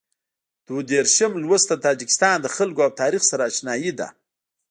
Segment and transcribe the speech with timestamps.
[0.67, 4.07] دوه دېرشم لوست د تاجکستان له خلکو او تاریخ سره اشنايي ده.